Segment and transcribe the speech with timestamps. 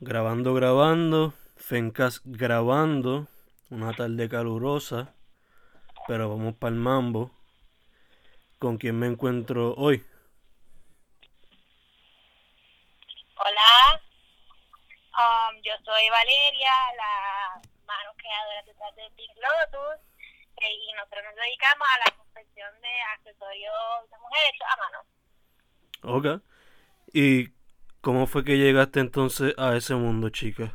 [0.00, 1.32] Grabando, grabando.
[1.56, 3.28] Fencas grabando.
[3.70, 5.14] Una tarde calurosa.
[6.06, 7.30] Pero vamos para el mambo.
[8.58, 10.04] ¿Con quién me encuentro hoy?
[13.38, 14.00] Hola,
[15.12, 20.00] um, yo soy Valeria, la mano creadora detrás de Pink Lotus,
[20.56, 24.98] eh, y nosotros nos dedicamos a la confección de accesorios de mujeres hechos a mano.
[26.02, 26.42] Ok.
[27.12, 27.55] ¿Y
[28.06, 30.70] cómo fue que llegaste entonces a ese mundo, chica?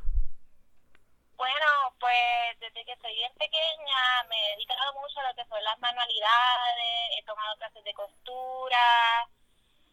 [1.40, 5.64] Bueno, pues desde que soy bien pequeña me he dedicado mucho a lo que son
[5.64, 8.84] las manualidades, he tomado clases de costura,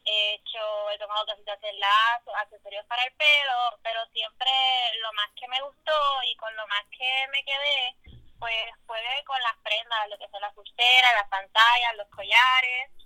[0.05, 4.51] he hecho, he tomado clases de hacer lazos, accesorios para el pelo, pero siempre
[4.99, 5.95] lo más que me gustó
[6.27, 10.43] y con lo más que me quedé, pues fue con las prendas, lo que son
[10.43, 12.98] las pulseras, las pantallas, los collares.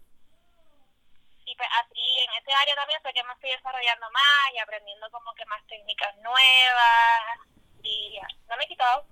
[1.53, 5.11] Y pues así en ese área también sé que me estoy desarrollando más y aprendiendo
[5.11, 7.41] como que más técnicas nuevas
[7.83, 9.05] y ya, no me he quitado.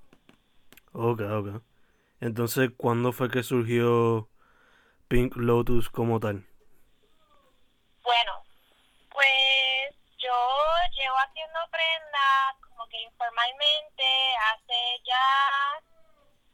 [0.94, 1.62] Ok, ok.
[2.22, 4.30] Entonces, ¿cuándo fue que surgió
[5.08, 6.46] Pink Lotus como tal?
[8.02, 8.33] Bueno,
[9.11, 10.33] pues yo
[10.96, 14.05] llevo haciendo prendas como que informalmente
[14.55, 15.84] hace ya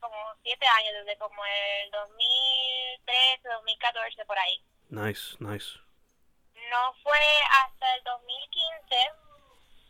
[0.01, 4.61] como siete años, desde como el 2013, 2014, por ahí.
[6.71, 7.19] No fue
[7.65, 8.97] hasta el 2015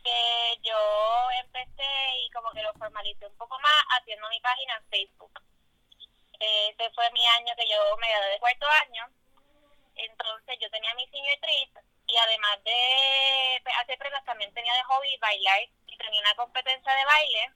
[0.03, 1.91] que yo empecé
[2.25, 5.41] y como que lo formalicé un poco más haciendo mi página en Facebook.
[6.39, 9.09] Ese fue mi año que yo me gradué de cuarto año.
[9.95, 14.83] Entonces yo tenía mi senior trip y además de pues, hacer prendas también tenía de
[14.83, 17.51] hobby bailar y tenía una competencia de baile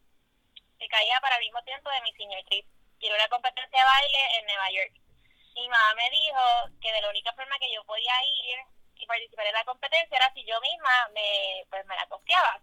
[0.79, 2.65] que caía para el mismo tiempo de mi senior trip.
[2.99, 5.10] Y era una competencia de baile en Nueva York.
[5.55, 6.41] Mi mamá me dijo
[6.81, 8.59] que de la única forma que yo podía ir
[8.95, 12.61] y participar en la competencia era si yo misma me, pues, me la costeaba.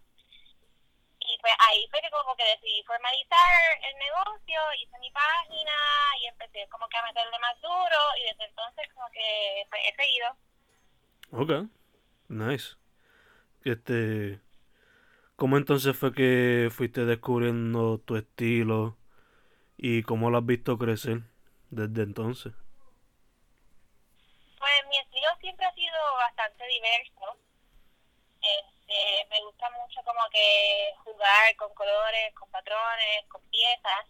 [1.21, 5.72] Y pues ahí fue que como que decidí formalizar el negocio, hice mi página
[6.22, 9.94] y empecé como que a meterle más duro y desde entonces como que pues, he
[9.97, 10.28] seguido.
[11.32, 11.69] Ok,
[12.28, 12.76] nice.
[13.65, 14.41] Este,
[15.37, 18.97] ¿cómo entonces fue que fuiste descubriendo tu estilo
[19.76, 21.22] y cómo lo has visto crecer
[21.70, 22.55] desde entonces?
[25.41, 27.37] Siempre ha sido bastante diverso.
[28.43, 34.06] Este, me gusta mucho como que jugar con colores, con patrones, con piezas.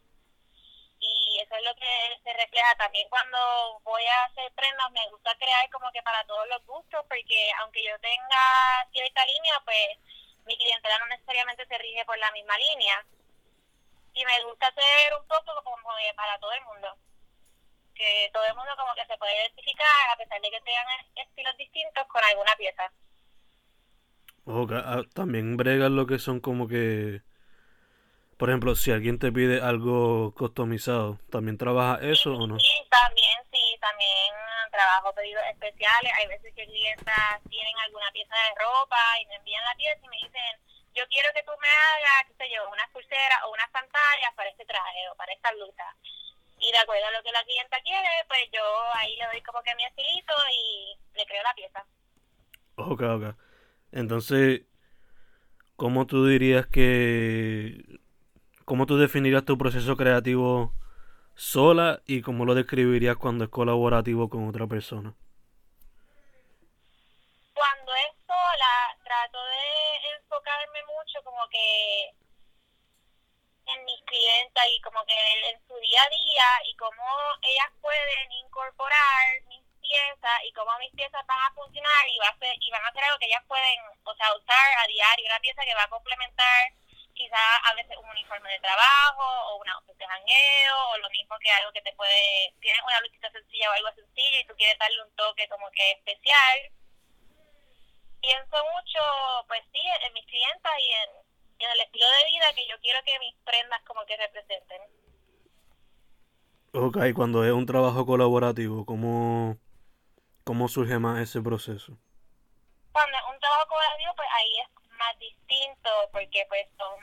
[1.01, 4.91] Y eso es lo que se refleja también cuando voy a hacer prendas.
[4.91, 9.61] Me gusta crear como que para todos los gustos, porque aunque yo tenga cierta línea,
[9.65, 9.99] pues
[10.47, 13.05] mi clientela no necesariamente se rige por la misma línea.
[14.15, 16.97] Y me gusta hacer un poco como para todo el mundo
[18.29, 21.57] que todo el mundo como que se puede identificar a pesar de que tengan estilos
[21.57, 22.93] distintos con alguna pieza.
[24.45, 27.23] Ok, ah, también bregan lo que son como que,
[28.37, 32.59] por ejemplo, si alguien te pide algo customizado, ¿también trabaja eso o no?
[32.59, 34.33] Sí, también, sí, también
[34.71, 36.13] trabajo pedidos especiales.
[36.19, 40.09] Hay veces que clientas tienen alguna pieza de ropa y me envían la pieza y
[40.09, 40.53] me dicen,
[40.95, 44.51] yo quiero que tú me hagas, qué sé yo, unas pulseras o unas pantallas para
[44.51, 45.97] este traje o para esta blusa
[46.61, 48.63] y de acuerdo a lo que la clienta quiere, pues yo
[48.95, 51.87] ahí le doy como que mi estilito y le creo la pieza.
[52.77, 53.37] Ok, ok.
[53.93, 54.63] Entonces,
[55.77, 58.01] ¿cómo tú dirías que...
[58.65, 60.75] ¿Cómo tú definirías tu proceso creativo
[61.35, 65.15] sola y cómo lo describirías cuando es colaborativo con otra persona?
[67.55, 72.18] Cuando es sola, trato de enfocarme mucho como que
[74.09, 75.15] clientas y como que
[75.51, 77.05] en su día a día y cómo
[77.43, 82.39] ellas pueden incorporar mis piezas y cómo mis piezas van a funcionar y, va a
[82.39, 85.41] ser, y van a hacer algo que ellas pueden, o sea, usar a diario, una
[85.41, 86.73] pieza que va a complementar
[87.19, 91.37] quizás a veces un uniforme de trabajo o una outfit de jangueo o lo mismo
[91.41, 94.79] que algo que te puede, tienes una lucita sencilla o algo sencillo y tú quieres
[94.79, 96.59] darle un toque como que especial.
[98.21, 99.03] Pienso mucho,
[99.49, 101.28] pues sí, en mis clientas y en,
[101.59, 104.81] en el estilo de vida que yo quiero que mis prendas como que representen.
[106.73, 109.57] Ok, cuando es un trabajo colaborativo, ¿cómo,
[110.45, 111.97] cómo surge más ese proceso?
[112.93, 116.95] Cuando es un trabajo colaborativo, pues ahí es más distinto porque pues son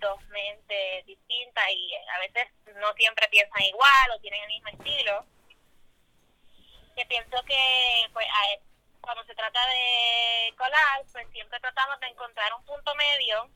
[0.00, 2.48] dos mentes distintas y a veces
[2.80, 5.24] no siempre piensan igual o tienen el mismo estilo.
[6.96, 8.26] Que pienso que pues
[9.02, 13.50] cuando se trata de colar, pues siempre tratamos de encontrar un punto medio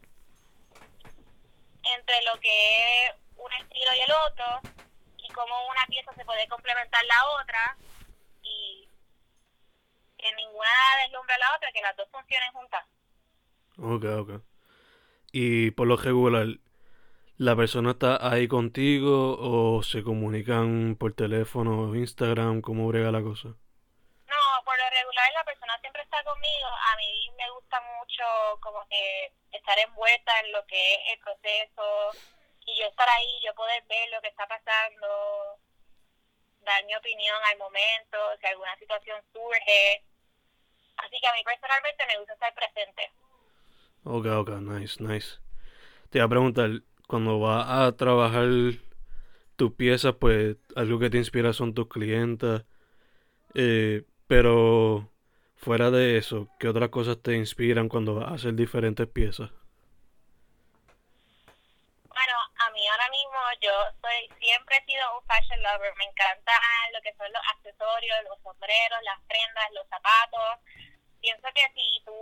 [1.95, 4.61] entre lo que es un estilo y el otro
[5.19, 7.77] y cómo una pieza se puede complementar la otra
[8.43, 8.89] y
[10.19, 10.69] que ninguna
[11.05, 12.85] deslumbra la otra, que las dos funcionen juntas.
[13.79, 14.43] Ok, ok.
[15.31, 16.47] Y por lo regular,
[17.37, 22.63] ¿la persona está ahí contigo o se comunican por teléfono, Instagram?
[22.63, 23.55] ¿Cómo brega la cosa?
[26.93, 28.25] A mí me gusta mucho
[28.61, 32.11] como que estar envuelta en lo que es el proceso
[32.67, 35.59] y yo estar ahí, yo poder ver lo que está pasando,
[36.63, 40.05] dar mi opinión al momento, si alguna situación surge.
[40.99, 43.11] Así que a mí personalmente me gusta estar presente.
[44.05, 45.39] Ok, ok, nice, nice.
[46.11, 46.71] Te iba a preguntar,
[47.07, 48.47] cuando vas a trabajar
[49.57, 52.65] tus piezas, pues algo que te inspira son tus clientes.
[53.55, 55.11] Eh, pero
[55.67, 59.51] fuera de eso, ¿qué otras cosas te inspiran cuando vas a hacer diferentes piezas?
[62.07, 65.91] Bueno, a mí ahora mismo yo soy siempre he sido un fashion lover.
[65.99, 66.53] Me encanta
[66.95, 70.63] lo que son los accesorios, los sombreros, las prendas, los zapatos
[71.21, 72.15] pienso que si tú,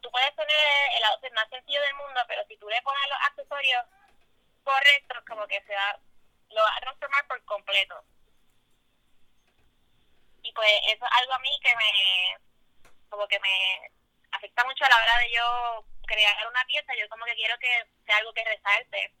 [0.00, 0.64] tú puedes tener
[0.96, 3.82] el outfit más sencillo del mundo, pero si tú le pones los accesorios
[4.62, 5.98] correctos, como que se va,
[6.54, 7.98] lo va a transformar por completo.
[10.44, 12.51] Y pues eso es algo a mí que me,
[13.12, 13.92] como que me
[14.32, 17.68] afecta mucho a la hora de yo crear una pieza, yo como que quiero que
[18.06, 19.12] sea algo que resalte.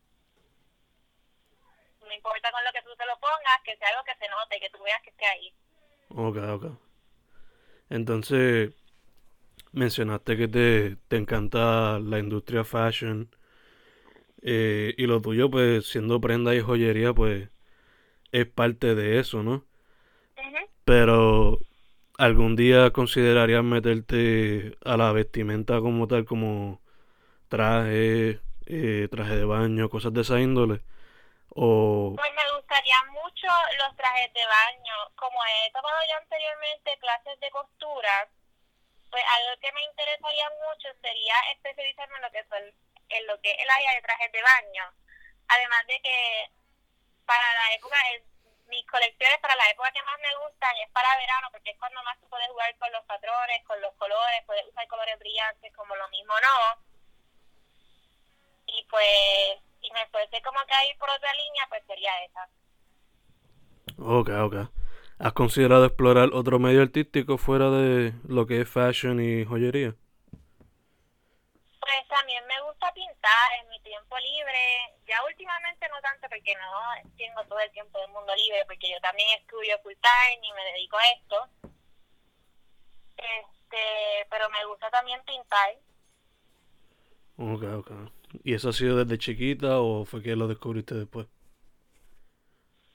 [2.00, 4.60] No importa con lo que tú te lo pongas, que sea algo que se note,
[4.60, 5.54] que tú veas que esté ahí.
[6.08, 6.64] Ok, ok.
[7.90, 8.72] Entonces,
[9.72, 13.28] mencionaste que te, te encanta la industria fashion.
[14.42, 17.50] Eh, y lo tuyo, pues, siendo prenda y joyería, pues,
[18.32, 19.66] es parte de eso, ¿no?
[20.84, 21.60] Pero,
[22.22, 26.80] ¿algún día considerarías meterte a la vestimenta como tal, como
[27.48, 30.86] traje, eh, traje de baño, cosas de esa índole?
[31.50, 32.14] O...
[32.16, 34.96] Pues me gustaría mucho los trajes de baño.
[35.16, 38.30] Como he tomado ya anteriormente clases de costura,
[39.10, 42.62] pues algo que me interesaría mucho sería especializarme en lo que son
[43.12, 44.84] en lo que es el área de trajes de baño.
[45.48, 46.50] Además de que
[47.26, 47.96] para la época,
[48.72, 52.02] mis colecciones para la época que más me gustan es para verano, porque es cuando
[52.02, 55.94] más tú puedes jugar con los patrones, con los colores, puedes usar colores brillantes como
[55.94, 56.56] lo mismo no.
[58.66, 62.48] Y pues, si me fuese como que ir por otra línea, pues sería esa.
[63.98, 64.56] Ok, ok.
[65.18, 69.94] ¿Has considerado explorar otro medio artístico fuera de lo que es fashion y joyería?
[72.82, 74.92] Gusta pintar en mi tiempo libre.
[75.06, 79.00] Ya últimamente no tanto porque no tengo todo el tiempo del mundo libre, porque yo
[79.00, 81.48] también estudio full time y me dedico a esto.
[83.16, 85.76] Este, pero me gusta también pintar.
[87.38, 87.90] Ok, ok.
[88.42, 91.28] ¿Y eso ha sido desde chiquita o fue que lo descubriste después?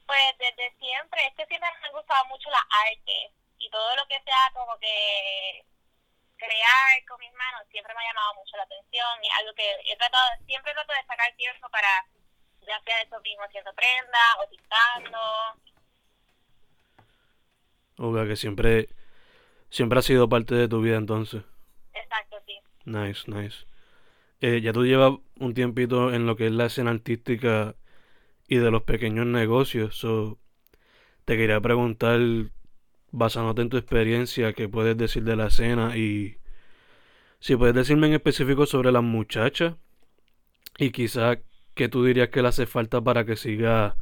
[0.06, 4.06] Pues desde siempre, es que siempre me han gustado mucho las artes y todo lo
[4.08, 5.66] que sea como que
[6.36, 7.57] crear con mis manos
[7.98, 11.36] me ha llamado mucho la atención y algo que he tratado, siempre trato de sacar
[11.36, 11.90] tiempo para
[12.62, 15.20] ya sea eso mismo haciendo prendas o pintando.
[17.98, 18.90] O que siempre,
[19.70, 21.44] siempre ha sido parte de tu vida entonces.
[21.94, 22.60] Exacto, sí.
[22.86, 23.66] Nice, nice.
[24.42, 27.76] Eh, ya tú llevas un tiempito en lo que es la escena artística
[28.48, 30.06] y de los pequeños negocios.
[31.26, 32.20] te quería preguntar,
[33.12, 36.38] basándote en tu experiencia, qué puedes decir de la escena y
[37.40, 39.76] si puedes decirme en específico sobre las muchachas
[40.78, 41.38] y quizá
[41.76, 43.96] qué tú dirías que le hace falta para que siga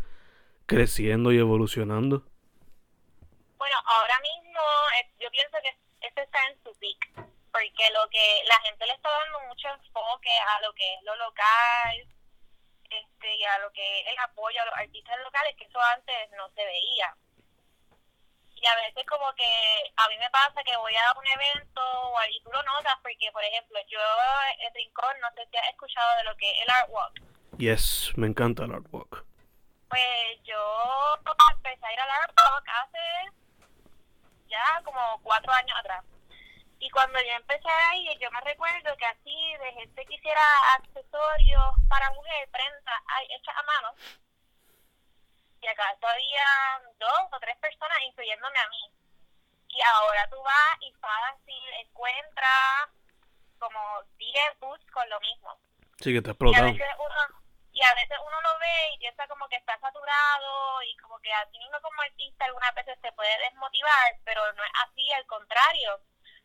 [0.66, 2.24] creciendo y evolucionando.
[3.58, 4.62] Bueno, ahora mismo
[5.00, 7.14] eh, yo pienso que este está en su pick,
[7.52, 11.16] porque lo que la gente le está dando mucho enfoque a lo que es lo
[11.18, 12.08] local,
[12.90, 16.32] este, y a lo que es el apoyo a los artistas locales, que eso antes
[16.38, 17.16] no se veía.
[18.66, 22.18] Y a veces como que a mí me pasa que voy a un evento o
[22.28, 24.00] y tú lo notas, porque por ejemplo, yo
[24.58, 27.14] en Rincón, no sé si has escuchado de lo que es el Art Walk.
[27.60, 29.24] Yes, me encanta el Art Walk.
[29.88, 30.58] Pues yo
[31.52, 33.38] empecé a ir al Art Walk hace
[34.48, 36.04] ya como cuatro años atrás.
[36.80, 40.42] Y cuando yo empecé ahí, yo me recuerdo que así de gente que hiciera
[40.74, 43.94] accesorios para mujer, prendas hechas a mano,
[45.66, 46.46] y acá todavía
[47.00, 48.92] dos o tres personas, incluyéndome a mí.
[49.70, 52.94] Y ahora tú vas y fácil encuentras
[53.58, 53.80] como
[54.18, 55.58] 10 boosts con lo mismo.
[55.98, 57.16] Sí, que te Y veces uno
[57.72, 61.34] y a veces uno lo ve y piensa como que está saturado y como que
[61.34, 65.26] a ti mismo como artista algunas veces te puede desmotivar, pero no es así, al
[65.26, 66.00] contrario.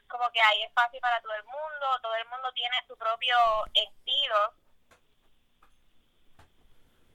[0.08, 3.36] Como que hay espacio para todo el mundo, todo el mundo tiene su propio
[3.74, 4.54] estilo.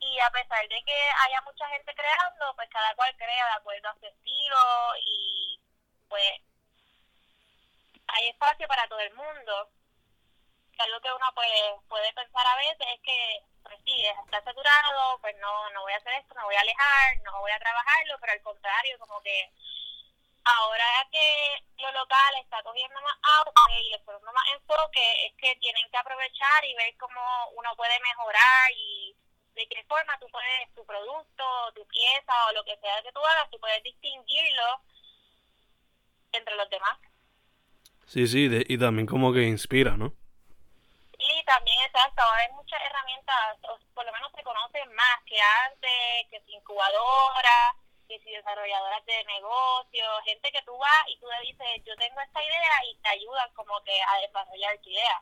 [0.05, 3.89] Y a pesar de que haya mucha gente creando, pues cada cual crea de acuerdo
[3.89, 4.57] a su estilo
[5.03, 5.59] y
[6.07, 6.41] pues
[8.07, 9.69] hay espacio para todo el mundo.
[10.77, 11.49] Que algo que uno pues,
[11.89, 15.97] puede pensar a veces es que, pues sí, está saturado, pues no, no voy a
[15.97, 19.49] hacer esto, me voy a alejar, no voy a trabajarlo, pero al contrario, como que
[20.45, 25.55] ahora que lo local está cogiendo más auge y le dando más enfoque, es que
[25.55, 27.21] tienen que aprovechar y ver cómo
[27.55, 28.94] uno puede mejorar y
[29.55, 31.43] de qué forma tú puedes, tu producto,
[31.75, 34.81] tu pieza o lo que sea que tú hagas, tú puedes distinguirlo
[36.33, 36.97] entre los demás.
[38.05, 40.13] Sí, sí, de- y también como que inspira, ¿no?
[41.17, 46.29] Y también, exacto, hay muchas herramientas, o por lo menos se conocen más que antes,
[46.29, 47.75] que si incubadoras,
[48.07, 52.19] que si desarrolladoras de negocios, gente que tú vas y tú le dices, yo tengo
[52.21, 55.21] esta idea y te ayudan como que a desarrollar tu idea.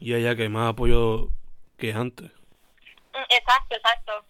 [0.00, 1.28] Y allá que hay más apoyo
[1.76, 2.30] que antes.
[3.48, 4.26] Exacto, exacto.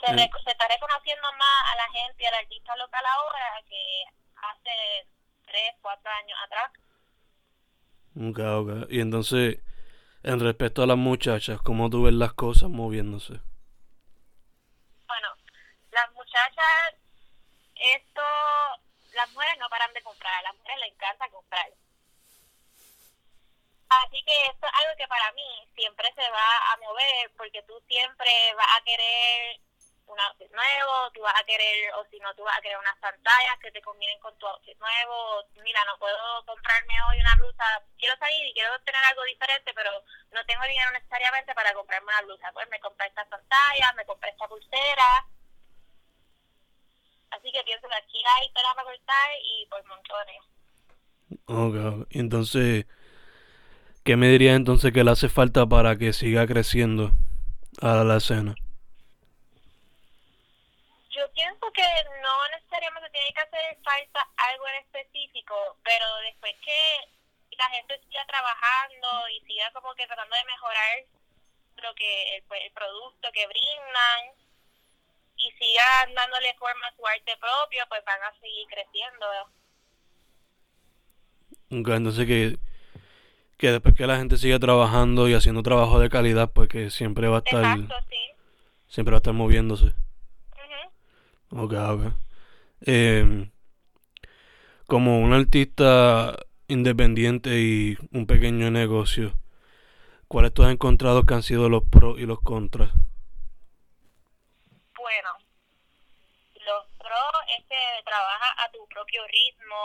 [0.00, 0.16] Se, Mm.
[0.18, 5.06] se está reconociendo más a la gente y al artista local ahora que hace
[5.46, 6.72] tres, cuatro años atrás.
[8.16, 8.90] Ok, ok.
[8.90, 9.60] Y entonces,
[10.24, 13.34] en respecto a las muchachas, ¿cómo tú ves las cosas moviéndose?
[15.06, 15.28] Bueno,
[15.92, 16.94] las muchachas,
[17.76, 18.22] esto,
[19.12, 21.70] las mujeres no paran de comprar, a las mujeres les encanta comprar.
[24.02, 27.80] Así que esto es algo que para mí siempre se va a mover porque tú
[27.86, 29.60] siempre vas a querer
[30.06, 32.98] un outfit nuevo, tú vas a querer, o si no, tú vas a querer unas
[32.98, 35.44] pantallas que te combinen con tu outfit nuevo.
[35.62, 39.90] Mira, no puedo comprarme hoy una blusa, quiero salir y quiero tener algo diferente, pero
[40.32, 42.52] no tengo dinero necesariamente para comprarme una blusa.
[42.52, 45.26] Pues me compré estas pantallas, me compré esta pulsera.
[47.30, 50.42] Así que pienso que aquí hay tela para cortar y por montones.
[51.46, 52.86] Ok, entonces,
[54.04, 57.12] ¿qué me dirías entonces que le hace falta para que siga creciendo
[57.80, 58.54] a la escena?
[61.10, 61.88] Yo pienso que
[62.22, 68.26] no necesariamente tiene que hacer falta algo en específico, pero después que la gente siga
[68.26, 70.98] trabajando y siga como que tratando de mejorar
[71.82, 74.36] lo que el, pues, el producto que brindan
[75.36, 79.26] y sigan dándole forma a su arte propio, pues van a seguir creciendo.
[81.70, 82.58] Entonces que,
[83.56, 87.28] que después que la gente siga trabajando y haciendo trabajo de calidad, pues que siempre
[87.28, 88.16] va a estar, Exacto, sí.
[88.88, 89.86] siempre va a estar moviéndose.
[91.50, 91.64] Ujú.
[91.64, 92.12] Ok, ok.
[92.82, 93.50] Em,
[94.86, 96.36] como un artista
[96.68, 99.34] independiente y un pequeño negocio,
[100.28, 102.90] ¿cuáles tú has encontrado que han sido los pros y los contras?
[104.98, 105.30] Bueno,
[106.66, 109.76] los pros es que trabajas a tu propio ritmo,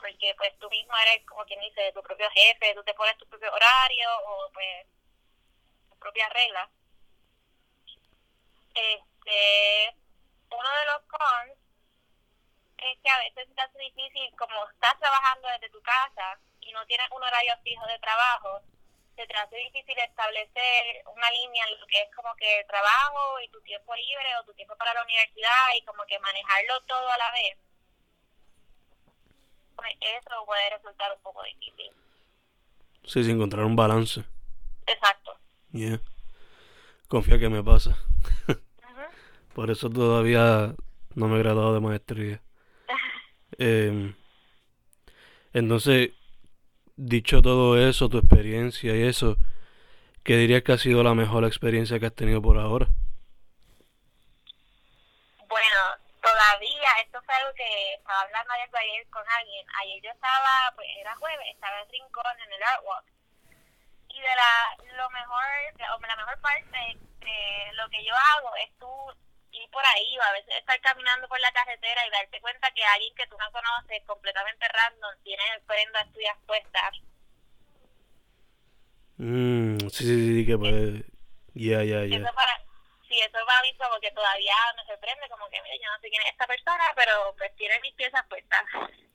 [0.00, 3.26] porque pues tú mismo eres como quien dice tu propio jefe, tú te pones tu
[3.26, 4.86] propio horario o pues
[5.88, 6.68] tus propias reglas.
[8.74, 9.94] Este,
[10.50, 11.58] uno de los cons
[12.78, 16.84] es que a veces te hace difícil, como estás trabajando desde tu casa y no
[16.86, 18.62] tienes un horario fijo de trabajo,
[19.16, 23.40] se te hace difícil establecer una línea en lo que es como que el trabajo
[23.40, 27.10] y tu tiempo libre o tu tiempo para la universidad y como que manejarlo todo
[27.10, 27.58] a la vez.
[29.80, 31.90] Pues eso puede resultar un poco difícil.
[33.04, 34.22] Sí, sin encontrar un balance.
[34.86, 35.32] Exacto.
[35.72, 36.00] Yeah.
[37.08, 37.96] Confía que me pasa.
[39.54, 40.74] Por eso todavía
[41.14, 42.42] no me he graduado de maestría.
[43.58, 44.14] Em,
[45.54, 46.10] entonces,
[46.96, 49.38] dicho todo eso, tu experiencia y eso,
[50.24, 52.88] ¿qué dirías que ha sido la mejor experiencia que has tenido por ahora?
[55.48, 56.09] Bueno,
[56.40, 59.66] todavía, esto fue algo que estaba hablando ayer, ayer con alguien.
[59.82, 63.04] Ayer yo estaba, pues era jueves, estaba en Rincón en el Art Walk.
[64.08, 64.52] Y de la,
[64.96, 65.44] lo mejor,
[65.96, 68.88] o la mejor parte de lo que yo hago es tú
[69.52, 72.84] ir por ahí o a veces estar caminando por la carretera y darte cuenta que
[72.84, 76.90] alguien que tú no conoces, completamente random, tiene prendas tuyas puestas.
[79.18, 81.04] Mm, sí, sí, sí, que pues...
[81.52, 82.16] Ya, ya, ya.
[82.16, 82.59] Eso para,
[83.10, 86.08] sí, eso para mí como que todavía me sorprende, como que, mira, yo no sé
[86.08, 88.62] quién es esta persona, pero pues tiene mis piezas puestas.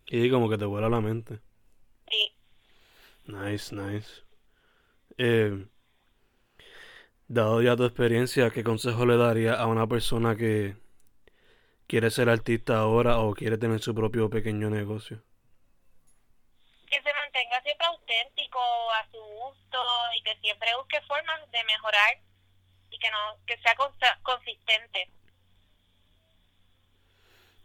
[0.07, 1.39] Y como que te vuela la mente.
[2.09, 2.35] Sí.
[3.25, 4.21] Nice, nice.
[5.17, 5.65] Eh,
[7.27, 10.75] dado ya tu experiencia, ¿qué consejo le daría a una persona que
[11.87, 15.23] quiere ser artista ahora o quiere tener su propio pequeño negocio?
[17.35, 18.59] mantenga siempre auténtico,
[18.91, 19.83] a su gusto
[20.17, 22.17] y que siempre busque formas de mejorar
[22.95, 23.75] y que no que sea
[24.23, 25.09] consistente.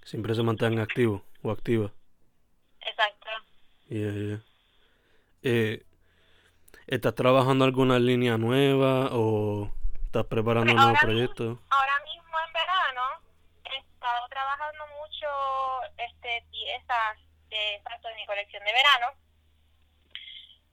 [0.04, 1.92] Siempre se mantenga activo o activa.
[2.80, 3.30] Exacto.
[3.88, 4.42] Yeah, yeah.
[5.42, 5.84] Eh,
[6.86, 9.72] ¿Estás trabajando alguna línea nueva o
[10.04, 11.62] estás preparando un nuevo proyecto?
[11.70, 13.02] Ahora mismo en verano
[13.64, 15.26] he estado trabajando mucho
[15.96, 17.18] este piezas
[17.48, 19.06] de, exacto, de mi colección de verano.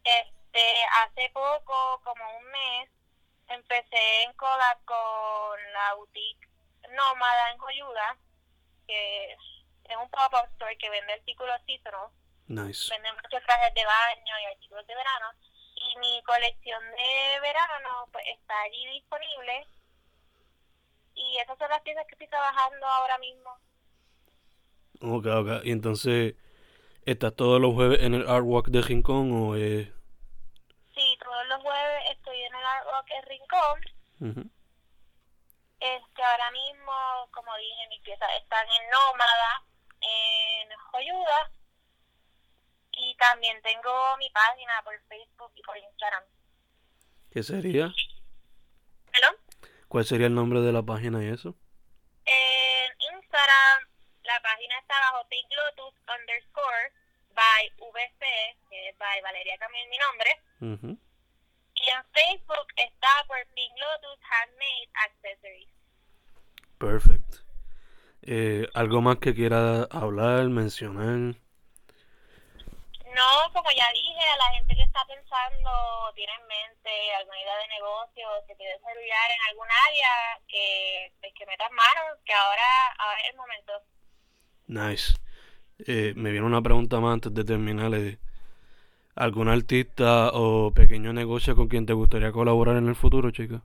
[0.03, 0.63] Este,
[1.03, 2.89] hace poco, como un mes,
[3.49, 6.47] empecé en collab con la boutique
[6.89, 8.17] Nómada en Joyuda,
[8.87, 12.09] que es un pop-up store que vende artículos seasonal.
[12.47, 12.89] Nice.
[12.93, 15.27] Venden muchos trajes de baño y artículos de verano.
[15.75, 19.67] Y mi colección de verano pues, está allí disponible.
[21.13, 23.51] Y esas son las piezas que estoy trabajando ahora mismo.
[25.01, 25.65] Ok, ok.
[25.65, 26.35] Y entonces,
[27.05, 29.87] ¿estás todos los jueves en el Art Walk de Rincón o es...
[30.95, 33.81] Sí, todos los jueves estoy en el Art Rock El Rincón.
[34.19, 34.51] Ujú.
[35.79, 39.63] Este, ahora mismo, como dije, mis piezas están en Nómada,
[40.01, 41.51] en Joyuda.
[42.91, 46.23] Y también tengo mi página por Facebook y por Instagram.
[47.31, 47.93] ¿Qué sería?
[49.87, 51.55] ¿Cuál sería el nombre de la página y eso?
[52.25, 53.87] En Instagram,
[54.23, 56.91] la página está bajo Pink Lotus underscore
[57.33, 60.41] by VC, que es by Valeria Camil, mi nombre.
[60.59, 61.06] Ujú.
[61.87, 65.69] Y en Facebook está por Pink Lotus Handmade Accessories.
[66.77, 67.35] Perfect.
[68.23, 71.35] Eh, ¿Algo más que quiera hablar, mencionar?
[73.15, 77.57] No, como ya dije, a la gente que está pensando, tiene en mente alguna idea
[77.57, 82.91] de negocio, se quiere desarrollar en algún área, que, pues, que metan manos, que ahora,
[82.99, 83.73] ahora es el momento.
[84.67, 85.13] Nice.
[85.87, 87.93] Eh, me viene una pregunta más antes de terminar.
[87.93, 88.19] eh,
[89.17, 93.61] ¿Algún artista o pequeño negocio con quien te gustaría colaborar en el futuro, chica?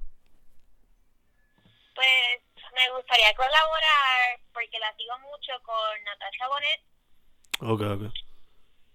[1.94, 2.40] Pues
[2.74, 6.80] me gustaría colaborar, porque la sigo mucho con Natasha Bonet,
[7.60, 8.02] Ok, ok.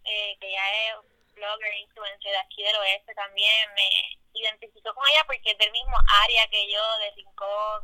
[0.06, 0.96] eh, que ella es
[1.36, 3.70] blogger, influencer de aquí del oeste también.
[3.76, 3.90] Me
[4.34, 7.84] identifico con ella porque es del mismo área que yo, de Rincón,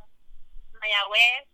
[0.82, 1.46] Mayagüez.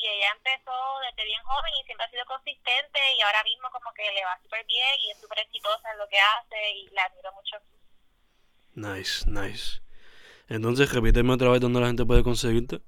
[0.00, 3.92] Y ella empezó desde bien joven y siempre ha sido consistente y ahora mismo como
[3.94, 7.04] que le va súper bien y es súper exitosa en lo que hace y la
[7.04, 7.56] admiro mucho.
[8.74, 9.80] Nice, nice.
[10.48, 12.80] Entonces, repíteme otra vez dónde la gente puede conseguirte.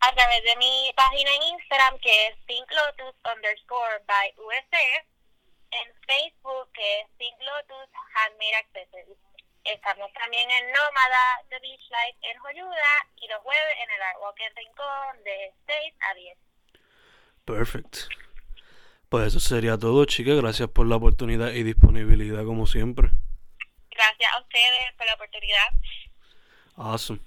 [0.00, 4.74] A través de mi página en Instagram que es Pink Lotus underscore by USC,
[5.72, 9.33] en Facebook que es Pink Lotus Handmade Accessories.
[9.64, 14.18] Estamos también en Nómada, The Beach Life en Joyuda y los jueves en el Art
[14.20, 16.38] Walk en Rincón de 6 a 10.
[17.44, 17.96] Perfect.
[19.08, 20.36] Pues eso sería todo, chicas.
[20.36, 23.10] Gracias por la oportunidad y disponibilidad como siempre.
[23.90, 25.68] Gracias a ustedes por la oportunidad.
[26.76, 27.20] Awesome.